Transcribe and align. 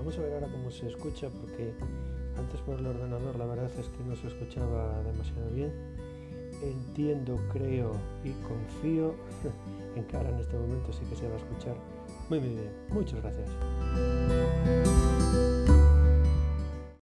vamos 0.00 0.16
a 0.16 0.22
ver 0.22 0.32
ahora 0.32 0.48
cómo 0.48 0.70
se 0.70 0.88
escucha 0.88 1.28
porque 1.28 1.74
antes 2.38 2.58
por 2.62 2.78
el 2.78 2.86
ordenador 2.86 3.36
la 3.36 3.44
verdad 3.44 3.70
es 3.78 3.86
que 3.88 4.02
no 4.04 4.16
se 4.16 4.28
escuchaba 4.28 5.02
demasiado 5.02 5.50
bien. 5.50 5.72
Entiendo, 6.62 7.38
creo 7.52 7.92
y 8.24 8.30
confío 8.48 9.14
en 9.96 10.04
que 10.04 10.16
ahora 10.16 10.30
en 10.30 10.38
este 10.40 10.56
momento 10.56 10.90
sí 10.92 11.04
que 11.10 11.16
se 11.16 11.28
va 11.28 11.34
a 11.34 11.38
escuchar 11.38 11.76
muy 12.30 12.40
muy 12.40 12.48
bien. 12.48 12.72
Muchas 12.88 13.20
gracias. 13.20 13.50